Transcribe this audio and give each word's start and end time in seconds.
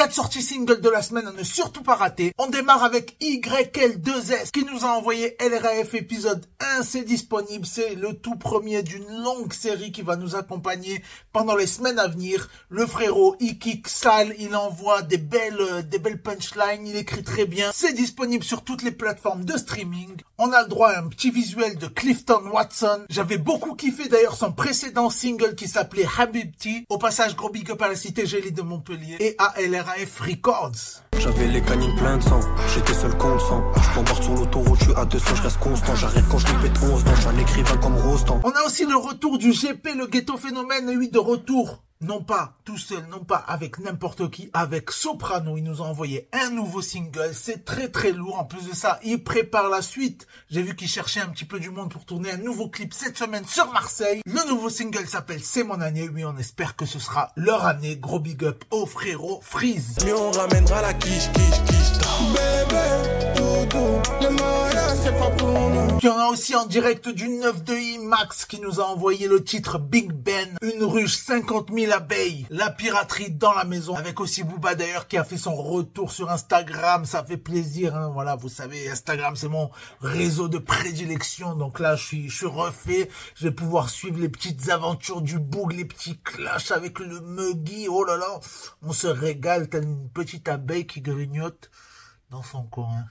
Quatre 0.00 0.14
sorties 0.14 0.40
singles 0.40 0.80
de 0.80 0.88
la 0.88 1.02
semaine 1.02 1.26
à 1.26 1.32
ne 1.32 1.42
surtout 1.42 1.82
pas 1.82 1.94
rater. 1.94 2.32
On 2.38 2.46
démarre 2.46 2.84
avec 2.84 3.20
YL2S 3.20 4.50
qui 4.50 4.64
nous 4.64 4.86
a 4.86 4.96
envoyé 4.96 5.36
LRAF 5.38 5.92
épisode 5.92 6.46
1. 6.78 6.82
C'est 6.84 7.02
disponible. 7.02 7.66
C'est 7.66 7.96
le 7.96 8.14
tout 8.14 8.36
premier 8.36 8.82
d'une 8.82 9.06
longue 9.22 9.52
série 9.52 9.92
qui 9.92 10.00
va 10.00 10.16
nous 10.16 10.36
accompagner 10.36 11.02
pendant 11.34 11.54
les 11.54 11.66
semaines 11.66 11.98
à 11.98 12.08
venir. 12.08 12.48
Le 12.70 12.86
frérot, 12.86 13.36
il 13.40 13.58
kick 13.58 13.88
sale, 13.88 14.34
il 14.38 14.56
envoie 14.56 15.02
des 15.02 15.18
belles, 15.18 15.60
euh, 15.60 15.82
des 15.82 15.98
belles 15.98 16.22
punchlines, 16.22 16.86
il 16.86 16.96
écrit 16.96 17.22
très 17.22 17.44
bien. 17.44 17.70
C'est 17.74 17.92
disponible 17.92 18.42
sur 18.42 18.64
toutes 18.64 18.82
les 18.82 18.92
plateformes 18.92 19.44
de 19.44 19.58
streaming. 19.58 20.16
On 20.38 20.50
a 20.52 20.62
le 20.62 20.68
droit 20.68 20.92
à 20.92 21.00
un 21.00 21.08
petit 21.08 21.30
visuel 21.30 21.76
de 21.76 21.88
Clifton 21.88 22.44
Watson. 22.50 23.04
J'avais 23.10 23.36
beaucoup 23.36 23.74
kiffé 23.74 24.08
d'ailleurs 24.08 24.36
son 24.36 24.52
précédent 24.52 25.10
single 25.10 25.54
qui 25.54 25.68
s'appelait 25.68 26.08
Habibti. 26.18 26.86
Au 26.88 26.96
passage, 26.96 27.36
gros 27.36 27.50
big 27.50 27.70
up 27.70 27.82
à 27.82 27.88
la 27.88 27.96
cité 27.96 28.24
Gélie 28.24 28.52
de 28.52 28.62
Montpellier 28.62 29.18
et 29.20 29.34
à 29.36 29.60
LRAF 29.96 30.20
Records. 30.20 31.02
J'avais 31.18 31.46
les 31.48 31.60
canines 31.62 31.94
pleines 31.96 32.18
de 32.18 32.22
sang, 32.22 32.40
j'étais 32.74 32.94
seul 32.94 33.16
contre 33.16 33.40
sang. 33.40 33.62
Je 33.74 33.96
m'embarque 33.96 34.22
sur 34.22 34.34
l'autoroute, 34.34 34.78
je 34.78 34.84
suis 34.84 34.94
à 34.94 35.04
200, 35.04 35.34
je 35.34 35.42
reste 35.42 35.58
constant. 35.58 35.94
J'arrête 35.96 36.24
quand 36.30 36.38
je 36.38 36.46
lui 36.46 36.54
pète 36.62 36.78
11 36.82 37.04
dents, 37.04 37.14
je 37.14 37.20
suis 37.20 37.28
un 37.28 37.38
écrivain 37.38 37.76
comme 37.78 37.96
Rostand. 37.96 38.40
On 38.44 38.50
a 38.50 38.66
aussi 38.66 38.86
le 38.86 38.96
retour 38.96 39.38
du 39.38 39.50
GP, 39.50 39.96
le 39.96 40.06
ghetto 40.06 40.36
phénomène, 40.36 40.88
oui, 40.96 41.10
de 41.10 41.18
retour. 41.18 41.82
Non 42.02 42.22
pas 42.22 42.56
tout 42.64 42.78
seul, 42.78 43.04
non 43.10 43.24
pas 43.24 43.36
avec 43.36 43.78
n'importe 43.78 44.30
qui, 44.30 44.48
avec 44.54 44.90
Soprano. 44.90 45.58
Il 45.58 45.64
nous 45.64 45.82
a 45.82 45.84
envoyé 45.84 46.28
un 46.32 46.48
nouveau 46.48 46.80
single. 46.80 47.32
C'est 47.34 47.66
très 47.66 47.88
très 47.88 48.12
lourd. 48.12 48.38
En 48.38 48.44
plus 48.46 48.68
de 48.68 48.74
ça, 48.74 48.98
il 49.04 49.22
prépare 49.22 49.68
la 49.68 49.82
suite. 49.82 50.26
J'ai 50.48 50.62
vu 50.62 50.74
qu'il 50.74 50.88
cherchait 50.88 51.20
un 51.20 51.28
petit 51.28 51.44
peu 51.44 51.60
du 51.60 51.68
monde 51.68 51.90
pour 51.90 52.06
tourner 52.06 52.32
un 52.32 52.38
nouveau 52.38 52.68
clip 52.68 52.94
cette 52.94 53.18
semaine 53.18 53.44
sur 53.44 53.70
Marseille. 53.72 54.22
Le 54.24 54.48
nouveau 54.48 54.70
single 54.70 55.06
s'appelle 55.06 55.42
C'est 55.42 55.62
mon 55.62 55.80
année. 55.82 56.08
Oui, 56.08 56.24
on 56.24 56.38
espère 56.38 56.74
que 56.74 56.86
ce 56.86 56.98
sera 56.98 57.32
leur 57.36 57.66
année. 57.66 57.96
Gros 57.96 58.18
big 58.18 58.44
up 58.44 58.64
au 58.70 58.86
frérot 58.86 59.40
Freeze. 59.42 59.98
Mais 60.04 60.14
on 60.14 60.30
ramènera 60.30 60.80
la 60.80 60.94
quiche, 60.94 61.30
quiche, 61.32 61.64
quiche. 61.66 61.80
C'est 65.10 65.18
pas 65.18 65.30
pour 65.30 65.50
a 66.18 66.28
aussi 66.28 66.54
en 66.54 66.66
direct 66.66 67.08
du 67.08 67.28
9 67.28 67.64
de 67.64 67.74
I 67.74 67.98
Max 67.98 68.44
qui 68.44 68.60
nous 68.60 68.80
a 68.80 68.84
envoyé 68.84 69.26
le 69.28 69.42
titre 69.42 69.78
Big 69.78 70.12
Ben, 70.12 70.48
une 70.62 70.84
ruche 70.84 71.16
50 71.16 71.70
000 71.72 71.92
abeilles, 71.92 72.46
la 72.50 72.70
piraterie 72.70 73.30
dans 73.30 73.52
la 73.52 73.64
maison, 73.64 73.94
avec 73.94 74.20
aussi 74.20 74.44
Booba 74.44 74.74
d'ailleurs 74.74 75.08
qui 75.08 75.18
a 75.18 75.24
fait 75.24 75.36
son 75.36 75.54
retour 75.54 76.10
sur 76.12 76.30
Instagram, 76.30 77.04
ça 77.04 77.24
fait 77.24 77.36
plaisir, 77.36 77.96
hein. 77.96 78.10
voilà, 78.12 78.36
vous 78.36 78.48
savez, 78.48 78.88
Instagram 78.88 79.36
c'est 79.36 79.48
mon 79.48 79.70
réseau 80.00 80.48
de 80.48 80.58
prédilection, 80.58 81.54
donc 81.54 81.80
là 81.80 81.96
je 81.96 82.06
suis, 82.06 82.28
je 82.28 82.36
suis 82.36 82.46
refait, 82.46 83.10
je 83.34 83.48
vais 83.48 83.54
pouvoir 83.54 83.90
suivre 83.90 84.20
les 84.20 84.28
petites 84.28 84.70
aventures 84.70 85.22
du 85.22 85.38
boug, 85.38 85.72
les 85.72 85.84
petits 85.84 86.18
clashs 86.18 86.70
avec 86.70 86.98
le 86.98 87.20
muggy, 87.20 87.88
oh 87.88 88.04
là 88.04 88.16
là, 88.16 88.40
on 88.82 88.92
se 88.92 89.06
régale, 89.06 89.68
tel 89.68 89.84
une 89.84 90.08
petite 90.10 90.48
abeille 90.48 90.86
qui 90.86 91.00
grignote 91.00 91.70
dans 92.30 92.42
son 92.42 92.62
coin. 92.62 93.04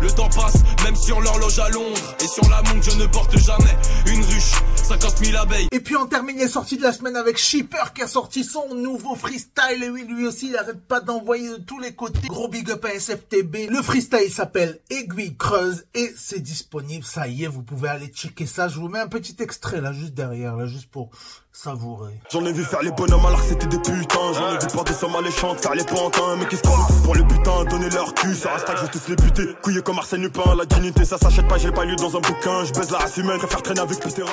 Le 0.00 0.10
temps 0.10 0.28
passe, 0.28 0.56
même 0.84 0.96
si 0.96 1.12
on 1.12 1.20
l'horloge 1.20 1.58
à 1.58 1.68
Londres. 1.68 2.16
Et 2.22 2.26
sur 2.26 2.48
la 2.48 2.62
montre, 2.62 2.90
je 2.90 2.96
ne 2.98 3.06
porte 3.06 3.36
jamais 3.38 3.76
une 4.06 4.24
ruche. 4.24 4.54
50 4.90 5.24
000 5.24 5.36
abeilles. 5.36 5.68
Et 5.70 5.80
puis 5.80 5.94
on 5.96 6.06
termine 6.06 6.36
les 6.36 6.48
sorties 6.48 6.76
de 6.76 6.82
la 6.82 6.92
semaine 6.92 7.14
avec 7.14 7.38
Shipper 7.38 7.92
qui 7.94 8.02
a 8.02 8.08
sorti 8.08 8.42
son 8.42 8.74
nouveau 8.74 9.14
freestyle. 9.14 9.82
Et 9.82 9.88
oui, 9.90 10.04
lui 10.08 10.26
aussi, 10.26 10.48
il 10.48 10.56
arrête 10.56 10.80
pas 10.86 11.00
d'envoyer 11.00 11.48
de 11.50 11.56
tous 11.58 11.78
les 11.78 11.94
côtés. 11.94 12.26
Gros 12.28 12.48
big 12.48 12.70
up 12.70 12.84
à 12.84 12.98
SFTB. 12.98 13.68
Le 13.70 13.82
freestyle 13.82 14.32
s'appelle 14.32 14.80
Aiguille 14.90 15.36
Creuse 15.36 15.84
et 15.94 16.12
c'est 16.18 16.40
disponible. 16.40 17.04
Ça 17.04 17.28
y 17.28 17.44
est, 17.44 17.48
vous 17.48 17.62
pouvez 17.62 17.88
aller 17.88 18.08
checker 18.08 18.46
ça. 18.46 18.68
Je 18.68 18.80
vous 18.80 18.88
mets 18.88 18.98
un 18.98 19.08
petit 19.08 19.36
extrait 19.38 19.80
là, 19.80 19.92
juste 19.92 20.14
derrière, 20.14 20.56
là, 20.56 20.66
juste 20.66 20.90
pour 20.90 21.10
savourer. 21.52 22.20
J'en 22.30 22.44
ai 22.44 22.52
vu 22.52 22.64
faire 22.64 22.82
les 22.82 22.92
bonhommes 22.92 23.26
alors 23.26 23.40
que 23.42 23.48
c'était 23.48 23.66
des 23.66 23.78
putains 23.78 24.32
J'en 24.34 24.54
ai 24.54 24.58
vu 24.58 24.66
pas 24.74 24.84
des 24.84 24.92
sommes 24.92 25.16
alléchantes 25.16 25.60
faire 25.60 25.74
les 25.74 25.84
pantins 25.84 26.36
Mais 26.38 26.46
qu'est-ce 26.46 26.62
qu'on 26.62 26.76
veut 26.76 26.86
tous 26.88 27.02
pour 27.02 27.14
le 27.14 27.22
Donner 27.22 27.49
leur 27.94 28.14
cul 28.14 28.34
sur 28.34 28.50
Insta 28.52 28.74
je 28.76 28.82
vais 28.82 28.88
tous 28.88 29.08
les 29.08 29.16
buter 29.16 29.54
Couillés 29.62 29.82
comme 29.82 29.98
Arsène 29.98 30.22
Lupin 30.22 30.54
La 30.56 30.64
dignité 30.64 31.04
ça 31.04 31.18
s'achète 31.18 31.48
pas 31.48 31.58
j'ai 31.58 31.72
pas 31.72 31.84
lu 31.84 31.96
dans 31.96 32.16
un 32.16 32.20
bouquin. 32.20 32.64
Je 32.64 32.72
baise 32.72 32.90
la 32.90 32.98
race 32.98 33.16
humaine 33.16 33.38
Préfère 33.38 33.62
traîner 33.62 33.80
avec 33.80 33.98
Peter 34.00 34.24